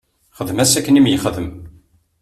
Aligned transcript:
Xdem-as 0.37 0.73
akken 0.79 0.99
i 0.99 1.01
m-yexdem. 1.01 1.49